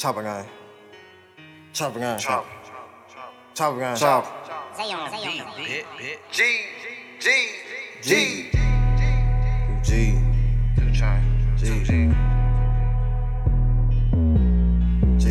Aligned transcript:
Choppa 0.00 0.22
gang. 0.22 0.46
Choppa 1.74 2.00
gang. 2.00 2.18
Chop. 2.18 2.46
Choppa 3.54 3.78
gang. 3.78 3.96
Chop. 3.96 4.24
Zayon, 4.74 5.10
Zayon. 5.10 5.46
G. 6.32 6.42
G. 7.20 7.28
G. 8.00 8.50
G. 9.82 10.18
Two 10.74 10.90
chain. 10.90 11.20
Two 11.58 11.84
G. 11.84 11.90
G. 15.18 15.24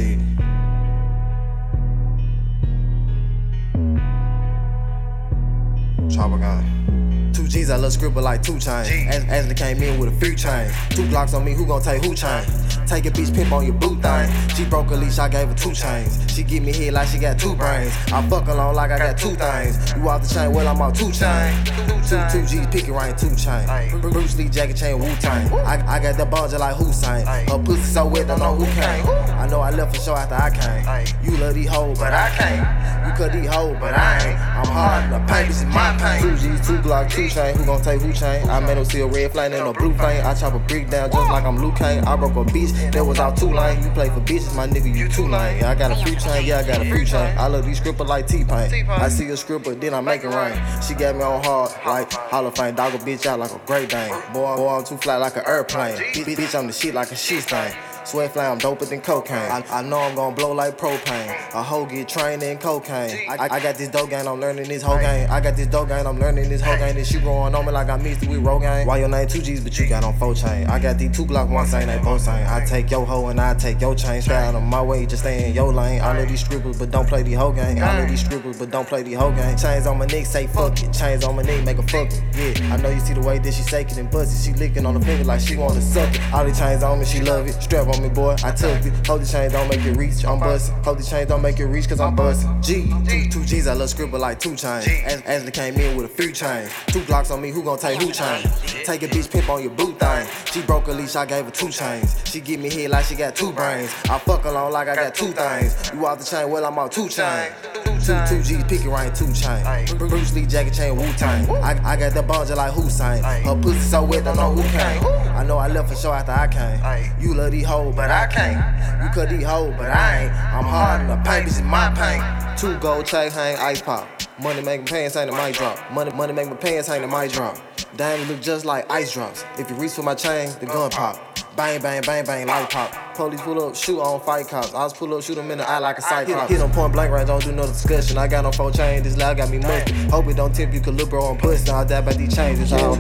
Choppa 6.13 6.37
gang. 6.39 6.63
Two 6.85 7.18
G's, 7.49 7.69
I 7.71 7.77
love 7.77 7.91
scribble 7.91 8.21
like 8.21 8.43
two 8.43 8.59
chains. 8.59 8.89
As 9.09 9.23
Ashley 9.25 9.55
came 9.55 9.81
in 9.81 9.99
with 9.99 10.09
a 10.09 10.25
few 10.25 10.35
chains. 10.35 10.71
Two 10.91 11.07
blocks 11.09 11.33
on 11.33 11.43
me, 11.43 11.53
who 11.53 11.65
gon' 11.65 11.81
take 11.81 12.03
who 12.05 12.13
chain? 12.13 12.45
Take 12.85 13.05
a 13.05 13.11
bitch 13.11 13.33
pimp 13.33 13.51
on 13.51 13.65
your 13.65 13.73
boot 13.73 14.01
thing. 14.01 14.29
She 14.55 14.65
broke 14.65 14.91
a 14.91 14.95
leash, 14.95 15.17
I 15.19 15.29
gave 15.29 15.47
her 15.47 15.55
two 15.55 15.73
chains. 15.73 16.19
She 16.33 16.43
give 16.43 16.63
me 16.63 16.71
head 16.71 16.93
like 16.93 17.07
she 17.07 17.17
got 17.17 17.39
two 17.39 17.55
brains. 17.55 17.93
I 18.13 18.27
fuck 18.29 18.47
along 18.47 18.75
like 18.75 18.91
I 18.91 18.97
got 18.99 19.17
two 19.17 19.35
things. 19.35 19.95
You 19.95 20.07
off 20.07 20.21
the 20.21 20.33
chain, 20.33 20.53
well 20.53 20.67
I'm 20.67 20.81
on 20.81 20.93
two 20.93 21.11
chain. 21.11 21.65
Two 22.07 22.21
two 22.31 22.45
G's, 22.45 22.67
pick 22.67 22.87
it 22.87 22.91
right, 22.91 23.17
two 23.17 23.35
chain. 23.35 23.67
Ay. 23.67 23.91
Bruce 23.99 24.37
Lee, 24.37 24.49
Jackie 24.49 24.73
Chain, 24.73 24.99
Wu 24.99 25.07
Tang. 25.15 25.51
I, 25.53 25.97
I 25.97 25.99
got 25.99 26.17
the 26.17 26.25
just 26.25 26.59
like 26.59 26.75
Hussein. 26.75 27.25
Her 27.47 27.59
pussy 27.63 27.81
so 27.81 28.05
wet, 28.07 28.27
don't 28.27 28.39
know 28.39 28.55
who 28.55 28.65
came. 28.65 29.05
I 29.37 29.47
know 29.47 29.61
I 29.61 29.71
left 29.71 29.95
for 29.95 30.01
sure 30.01 30.17
after 30.17 30.35
I 30.35 30.49
came. 30.49 31.15
You 31.23 31.37
love 31.37 31.53
these 31.53 31.69
hoes, 31.69 31.99
but 31.99 32.13
I 32.13 32.29
can't. 32.29 33.07
You 33.07 33.13
cut 33.13 33.31
these 33.33 33.47
hoes, 33.47 33.77
but 33.79 33.93
I 33.93 34.29
ain't. 34.29 34.39
I'm 34.39 34.67
hard 34.67 35.03
in 35.05 35.11
the 35.11 35.31
paint, 35.31 35.47
this 35.47 35.59
is 35.59 35.65
my 35.65 35.95
pain. 35.97 36.21
Two 36.21 36.31
G's, 36.37 36.67
two 36.67 36.77
Glock, 36.79 37.09
two 37.11 37.29
chain. 37.29 37.38
Who 37.57 37.65
gon' 37.65 37.81
take 37.81 38.01
who 38.01 38.13
chain? 38.13 38.49
I 38.49 38.59
made 38.59 38.77
them 38.77 38.85
see 38.85 39.01
a 39.01 39.07
red 39.07 39.31
flame 39.31 39.53
and 39.53 39.67
a 39.67 39.73
blue 39.73 39.93
flame. 39.95 40.25
I 40.25 40.33
chop 40.33 40.53
a 40.53 40.59
brick 40.59 40.89
down 40.89 41.11
just 41.11 41.29
like 41.29 41.43
I'm 41.43 41.57
Luke 41.57 41.75
Kane. 41.75 42.03
I 42.05 42.15
broke 42.15 42.35
a 42.35 42.49
bitch 42.49 42.91
that 42.93 43.03
was 43.03 43.19
out 43.19 43.35
two 43.35 43.51
lane. 43.51 43.83
You 43.83 43.89
play 43.89 44.09
for 44.09 44.21
bitches, 44.21 44.55
my 44.55 44.67
nigga, 44.67 44.95
you 44.95 45.09
two 45.09 45.27
lane. 45.27 45.63
I 45.63 45.75
got 45.75 45.91
a 45.91 45.95
few 45.95 46.15
chain, 46.15 46.45
yeah, 46.45 46.59
I 46.59 46.63
got 46.63 46.81
a 46.81 46.85
few 46.85 47.05
chain. 47.05 47.37
I 47.37 47.47
love 47.47 47.65
these 47.65 47.77
scripper 47.77 48.03
like. 48.05 48.27
T-Pain. 48.29 48.87
I 48.89 49.09
see 49.09 49.27
a 49.29 49.37
scripper, 49.37 49.73
then 49.73 49.93
I 49.93 50.01
make 50.01 50.23
it 50.23 50.27
rain. 50.27 50.53
She 50.85 50.93
got 50.93 51.15
me 51.15 51.23
on 51.23 51.43
hard 51.43 51.71
like 51.85 52.11
Hall 52.11 52.45
of 52.45 52.55
Fame. 52.55 52.75
Dog 52.75 52.93
a 52.93 52.97
bitch 52.97 53.25
out 53.25 53.39
like 53.39 53.51
a 53.51 53.61
great 53.65 53.89
dane. 53.89 54.11
Boy, 54.33 54.55
boy, 54.55 54.77
I'm 54.77 54.83
too 54.83 54.97
fly 54.97 55.15
like 55.15 55.35
an 55.35 55.43
airplane. 55.47 55.97
Bitch, 55.97 56.35
bitch, 56.35 56.57
I'm 56.57 56.67
the 56.67 56.73
shit 56.73 56.93
like 56.93 57.11
a 57.11 57.15
shit 57.15 57.41
stain. 57.43 57.73
Sweat 58.05 58.33
fly, 58.33 58.47
I'm 58.47 58.57
doper 58.57 58.87
than 58.87 59.01
cocaine. 59.01 59.37
I, 59.37 59.63
I 59.69 59.81
know 59.81 59.99
I'm 59.99 60.15
gonna 60.15 60.35
blow 60.35 60.53
like 60.53 60.77
propane. 60.77 61.29
A 61.53 61.61
hoe 61.61 61.85
get 61.85 62.07
trained 62.07 62.41
in 62.43 62.57
cocaine. 62.57 63.29
I, 63.29 63.47
I, 63.51 63.59
got 63.59 63.75
this 63.75 63.89
dope 63.89 64.09
game, 64.09 64.27
I'm 64.27 64.39
learning 64.39 64.67
this 64.67 64.81
whole 64.81 64.97
game. 64.97 65.27
I 65.29 65.39
got 65.39 65.55
this 65.55 65.67
dope 65.67 65.89
game, 65.89 66.07
I'm 66.07 66.19
learning 66.19 66.49
this 66.49 66.61
whole 66.61 66.77
game. 66.77 66.95
This 66.95 67.11
shit 67.11 67.21
growing 67.21 67.53
on 67.53 67.65
me 67.65 67.71
like 67.71 67.89
I 67.89 67.97
mixed 67.97 68.23
it 68.23 68.29
with 68.29 68.43
Rogaine. 68.43 68.85
Why 68.85 68.99
your 68.99 69.09
name 69.09 69.27
two 69.27 69.41
G's, 69.41 69.61
but 69.63 69.77
you 69.77 69.87
got 69.87 70.03
on 70.03 70.17
four 70.17 70.33
chain? 70.33 70.67
I 70.67 70.79
got 70.79 70.97
these 70.97 71.15
two 71.15 71.25
block 71.25 71.49
one 71.49 71.67
saying 71.67 71.87
they 71.87 71.99
both 71.99 72.21
saying. 72.21 72.47
I 72.47 72.65
take 72.65 72.89
your 72.89 73.05
hoe 73.05 73.27
and 73.27 73.39
I 73.39 73.53
take 73.53 73.81
your 73.81 73.95
chain. 73.95 74.21
Stay 74.21 74.35
out 74.35 74.55
of 74.55 74.63
my 74.63 74.81
way, 74.81 75.05
just 75.05 75.23
stay 75.23 75.47
in 75.49 75.53
your 75.53 75.73
lane. 75.73 76.01
I 76.01 76.13
know 76.13 76.25
these 76.25 76.39
strippers, 76.39 76.79
but 76.79 76.91
don't 76.91 77.07
play 77.07 77.23
the 77.23 77.33
whole 77.33 77.51
game. 77.51 77.77
I 77.83 78.01
know 78.01 78.07
these 78.07 78.21
strippers, 78.21 78.57
but 78.57 78.71
don't 78.71 78.87
play 78.87 79.03
the 79.03 79.13
whole 79.13 79.31
game. 79.31 79.57
Chains 79.57 79.85
on 79.85 79.97
my 79.97 80.05
neck, 80.05 80.25
say 80.25 80.47
fuck 80.47 80.81
it. 80.81 80.93
Chains 80.93 81.23
on 81.23 81.35
my 81.35 81.43
neck, 81.43 81.63
make 81.65 81.77
a 81.77 81.83
fuck 81.83 82.07
it. 82.11 82.23
Yeah, 82.59 82.73
I 82.73 82.77
know 82.77 82.89
you 82.89 82.99
see 82.99 83.13
the 83.13 83.21
way 83.21 83.39
that 83.39 83.53
she 83.53 83.63
shake 83.63 83.91
it 83.91 83.97
and 83.97 84.09
bust. 84.09 84.45
She 84.45 84.53
licking 84.53 84.85
on 84.85 84.95
the 84.95 85.01
finger 85.05 85.25
like 85.25 85.41
she 85.41 85.57
wanna 85.57 85.81
suck 85.81 86.13
it. 86.13 86.21
All 86.33 86.45
the 86.45 86.53
chains 86.53 86.81
on 86.81 86.99
me, 86.99 87.05
she 87.05 87.21
love 87.21 87.47
it. 87.47 87.61
Strap 87.61 87.88
on 87.89 88.01
me, 88.01 88.09
boy, 88.09 88.35
I 88.43 88.51
took 88.51 88.85
it. 88.85 89.07
Hold 89.07 89.21
the 89.21 89.25
chains, 89.25 89.53
don't 89.53 89.67
make 89.67 89.83
it 89.85 89.97
reach. 89.97 90.25
I'm 90.25 90.39
bustin'. 90.39 90.83
Hold 90.83 90.99
the 90.99 91.03
chains, 91.03 91.27
don't 91.27 91.41
make 91.41 91.59
it 91.59 91.65
reach, 91.65 91.89
cause 91.89 91.99
I'm 91.99 92.15
bustin'. 92.15 92.61
G, 92.61 92.93
two, 93.07 93.29
two 93.29 93.45
G's, 93.45 93.67
I 93.67 93.73
love 93.73 93.89
scribble 93.89 94.19
like 94.19 94.39
two 94.39 94.55
chains. 94.55 94.87
As 95.05 95.21
Ashley 95.23 95.51
came 95.51 95.75
in 95.75 95.95
with 95.95 96.05
a 96.05 96.09
few 96.09 96.31
chains. 96.31 96.71
Two 96.87 97.01
blocks 97.03 97.31
on 97.31 97.41
me, 97.41 97.51
who 97.51 97.63
gon' 97.63 97.79
take 97.79 98.01
who 98.01 98.11
chain? 98.11 98.43
Take 98.83 99.03
a 99.03 99.07
bitch 99.07 99.29
pimp 99.31 99.49
on 99.49 99.61
your 99.61 99.71
boot 99.71 99.99
thing. 99.99 100.27
She 100.45 100.61
broke 100.61 100.87
a 100.87 100.91
leash, 100.91 101.15
I 101.15 101.25
gave 101.25 101.45
her 101.45 101.51
two 101.51 101.69
chains. 101.69 102.15
She 102.25 102.39
give 102.39 102.59
me 102.59 102.69
head 102.73 102.91
like 102.91 103.05
she 103.05 103.15
got 103.15 103.35
two 103.35 103.51
brains. 103.51 103.93
I 104.09 104.19
fuck 104.19 104.45
along 104.45 104.71
like 104.71 104.87
I 104.87 104.95
got 104.95 105.15
two 105.15 105.31
things. 105.31 105.91
You 105.93 106.05
off 106.05 106.19
the 106.19 106.25
chain, 106.25 106.49
well 106.49 106.65
I'm 106.65 106.77
on 106.77 106.89
two 106.89 107.09
chain. 107.09 107.51
Two, 107.99 108.17
two 108.27 108.43
G's, 108.43 108.63
pick 108.63 108.85
it 108.85 108.89
right, 108.89 109.13
two 109.13 109.31
chain. 109.33 109.63
Bruce 109.97 110.33
Lee, 110.33 110.45
Jackie 110.45 110.71
Chain, 110.71 110.95
Wu 110.95 111.03
Tang. 111.13 111.49
I, 111.57 111.79
I 111.83 111.95
got 111.97 112.13
the 112.13 112.21
just 112.21 112.55
like 112.55 112.73
Hussein. 112.73 113.23
Her 113.23 113.55
pussy 113.61 113.79
so 113.79 114.03
wet, 114.03 114.23
don't 114.23 114.37
know 114.37 114.51
who 114.51 114.63
came. 114.69 115.03
I 115.35 115.43
know 115.43 115.57
I 115.57 115.67
left 115.67 115.89
for 115.89 115.95
sure 115.95 116.13
after 116.13 116.31
I 116.31 116.47
came. 116.47 117.13
You 117.19 117.33
love 117.33 117.51
these 117.51 117.65
hoes, 117.65 117.95
but 117.95 118.09
I 118.09 118.27
can't. 118.27 119.03
You 119.03 119.09
cut 119.09 119.29
these 119.29 119.43
hoes, 119.45 119.73
but 119.77 119.89
I 119.89 120.23
ain't. 120.23 120.33
I'm 120.33 120.63
hard 120.63 121.01
in 121.01 121.07
the 121.07 121.17
paint, 121.17 121.45
this 121.45 121.57
is 121.57 121.61
my 121.61 121.89
pain. 121.93 122.57
Two 122.57 122.77
gold 122.79 123.05
chain 123.05 123.31
hang, 123.31 123.57
ice 123.57 123.81
pop. 123.81 124.07
Money 124.41 124.61
make 124.61 124.81
my 124.81 124.87
pants 124.87 125.15
hang, 125.15 125.27
the 125.27 125.33
mic 125.33 125.55
drop. 125.55 125.91
Money, 125.91 126.11
money 126.11 126.33
make 126.33 126.49
my 126.49 126.55
pants 126.55 126.87
hang, 126.87 127.01
the 127.01 127.07
mic 127.07 127.31
drop. 127.31 127.57
Diamonds 127.97 128.29
look 128.29 128.41
just 128.41 128.65
like 128.65 128.89
ice 128.89 129.13
drops. 129.13 129.43
If 129.57 129.69
you 129.69 129.75
reach 129.75 129.91
for 129.91 130.03
my 130.03 130.15
chain, 130.15 130.51
the 130.59 130.65
gun 130.65 130.89
pop. 130.89 131.17
Bang, 131.55 131.81
bang, 131.81 132.01
bang, 132.03 132.25
bang, 132.25 132.47
light 132.47 132.69
pop. 132.69 133.08
Police 133.19 133.41
pull 133.41 133.61
up, 133.61 133.75
shoot 133.75 133.99
on 133.99 134.21
fight 134.21 134.47
cops. 134.47 134.73
I 134.73 134.81
was 134.85 134.93
pull 134.93 135.13
up, 135.13 135.21
shoot 135.21 135.35
them 135.35 135.51
in 135.51 135.57
the 135.57 135.69
eye 135.69 135.79
like 135.79 135.97
a 135.97 136.01
cyclops. 136.01 136.49
Hit 136.49 136.59
them 136.59 136.71
point 136.71 136.93
blank 136.93 137.11
range, 137.11 137.27
don't 137.27 137.43
do 137.43 137.51
no 137.51 137.67
discussion. 137.67 138.17
I 138.17 138.29
got 138.29 138.45
no 138.45 138.51
phone 138.53 138.71
chain, 138.71 139.03
this 139.03 139.17
loud 139.17 139.35
got 139.35 139.49
me 139.49 139.57
musty. 139.57 139.91
Hope 140.07 140.27
it 140.27 140.37
don't 140.37 140.55
tip 140.55 140.73
you, 140.73 140.79
cause 140.79 140.93
little 140.93 141.09
bro 141.09 141.25
on 141.25 141.37
bustin'. 141.37 141.75
I 141.75 141.83
die 141.83 141.99
by 141.99 142.13
these 142.13 142.33
chains, 142.33 142.61
it's 142.61 142.71
all. 142.71 142.95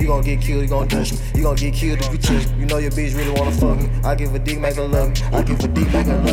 You 0.00 0.06
gon' 0.06 0.22
get 0.22 0.40
killed, 0.40 0.62
you 0.62 0.68
gon' 0.68 0.88
touch 0.88 1.12
me. 1.12 1.18
You 1.34 1.42
gon' 1.42 1.56
get 1.56 1.74
killed 1.74 2.00
if 2.00 2.10
you 2.10 2.16
touch 2.16 2.48
me. 2.48 2.60
You 2.60 2.64
know 2.64 2.78
your 2.78 2.92
bitch 2.92 3.14
really 3.14 3.38
wanna 3.38 3.52
fuck 3.52 3.76
me. 3.76 3.90
I 4.02 4.14
give 4.14 4.34
a 4.34 4.38
dick, 4.38 4.58
make 4.58 4.76
her 4.76 4.88
love 4.88 5.10
me. 5.10 5.20
I 5.36 5.42
give 5.42 5.60
a 5.60 5.68
dick, 5.68 5.92
make 5.92 6.06
her 6.06 6.16
love 6.16 6.24
me. 6.24 6.31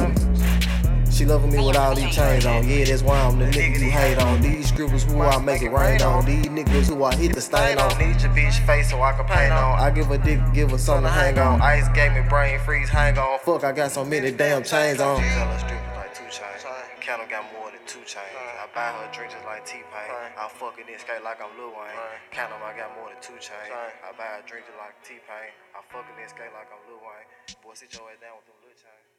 She 1.20 1.26
loving 1.26 1.52
me 1.52 1.60
with 1.60 1.76
all 1.76 1.94
these 1.94 2.16
chains 2.16 2.46
on. 2.46 2.64
Yeah, 2.64 2.86
that's 2.86 3.04
why 3.04 3.20
I'm 3.20 3.38
the 3.38 3.52
nigga 3.52 3.84
you 3.84 3.92
hate 3.92 4.16
on. 4.24 4.40
These 4.40 4.72
scribbles 4.72 5.04
who 5.04 5.20
I 5.20 5.36
make 5.44 5.60
it 5.62 5.68
rain 5.68 6.00
on. 6.00 6.24
These 6.24 6.48
niggas 6.48 6.88
who 6.88 7.04
I 7.04 7.12
hit 7.14 7.36
the 7.36 7.44
stain 7.44 7.76
on. 7.76 7.92
Need 8.00 8.24
your 8.24 8.32
bitch 8.32 8.56
face 8.64 8.88
so 8.88 9.04
I 9.04 9.12
can 9.12 9.28
paint 9.28 9.52
on. 9.52 9.76
I 9.84 9.92
give 9.92 10.08
a 10.12 10.18
dick, 10.18 10.40
give 10.56 10.72
her 10.72 10.80
something 10.80 11.04
to 11.04 11.12
hang 11.12 11.36
on. 11.36 11.60
Ice 11.60 11.92
gave 11.92 12.16
me 12.16 12.24
brain 12.32 12.56
freeze, 12.64 12.88
hang 12.88 13.20
on. 13.20 13.36
Fuck, 13.44 13.68
I 13.68 13.76
got 13.76 13.92
so 13.92 14.08
many 14.08 14.32
damn 14.32 14.64
chains 14.64 15.04
on. 15.04 15.20
These 15.20 15.36
other 15.36 15.60
strippers 15.60 15.92
like 16.00 16.16
two 16.16 16.24
chains. 16.32 16.64
Count 17.04 17.28
got 17.28 17.44
more 17.52 17.68
than 17.68 17.84
two 17.84 18.00
chains. 18.08 18.32
I 18.40 18.72
buy 18.72 18.88
her 18.88 19.04
a 19.04 19.12
drink 19.12 19.36
just 19.36 19.44
like 19.44 19.68
T-Pain. 19.68 20.08
I 20.40 20.48
fuck 20.48 20.80
in 20.80 20.88
this 20.88 21.04
skate 21.04 21.20
like 21.20 21.44
I'm 21.44 21.52
Lil 21.60 21.76
Wayne. 21.76 22.00
Count 22.32 22.56
I 22.56 22.72
got 22.80 22.96
more 22.96 23.12
than 23.12 23.20
two 23.20 23.36
chains. 23.44 23.68
I 23.68 24.16
buy 24.16 24.40
her 24.40 24.44
drinks 24.48 24.72
just 24.72 24.80
like 24.80 24.96
T-Pain. 25.04 25.52
I 25.76 25.84
fuck 25.92 26.08
in 26.08 26.16
this 26.16 26.32
skate 26.32 26.56
like 26.56 26.72
I'm 26.72 26.80
Lil 26.88 27.04
Wayne. 27.04 27.28
Boy, 27.60 27.76
sit 27.76 27.92
your 27.92 28.08
ass 28.08 28.24
down 28.24 28.40
with 28.40 28.48
them 28.48 28.56
little 28.64 28.80
chains. 28.80 29.19